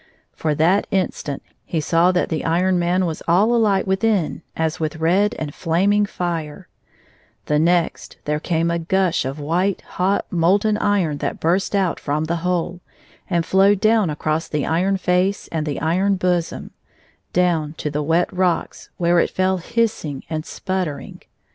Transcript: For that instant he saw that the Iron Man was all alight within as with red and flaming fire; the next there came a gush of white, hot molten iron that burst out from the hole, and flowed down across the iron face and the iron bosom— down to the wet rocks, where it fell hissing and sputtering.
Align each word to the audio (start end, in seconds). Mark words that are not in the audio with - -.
For 0.33 0.55
that 0.55 0.87
instant 0.89 1.43
he 1.63 1.79
saw 1.79 2.11
that 2.11 2.29
the 2.29 2.43
Iron 2.43 2.79
Man 2.79 3.05
was 3.05 3.21
all 3.27 3.53
alight 3.53 3.85
within 3.85 4.41
as 4.57 4.79
with 4.79 4.95
red 4.95 5.35
and 5.37 5.53
flaming 5.53 6.07
fire; 6.07 6.67
the 7.45 7.59
next 7.59 8.17
there 8.25 8.39
came 8.39 8.71
a 8.71 8.79
gush 8.79 9.25
of 9.25 9.39
white, 9.39 9.81
hot 9.81 10.25
molten 10.31 10.75
iron 10.79 11.19
that 11.19 11.39
burst 11.39 11.75
out 11.75 11.99
from 11.99 12.23
the 12.23 12.37
hole, 12.37 12.81
and 13.29 13.45
flowed 13.45 13.79
down 13.79 14.09
across 14.09 14.47
the 14.47 14.65
iron 14.65 14.97
face 14.97 15.47
and 15.49 15.67
the 15.67 15.79
iron 15.79 16.15
bosom— 16.15 16.71
down 17.31 17.73
to 17.73 17.91
the 17.91 18.01
wet 18.01 18.33
rocks, 18.33 18.89
where 18.97 19.19
it 19.19 19.29
fell 19.29 19.57
hissing 19.57 20.23
and 20.31 20.47
sputtering. 20.47 21.21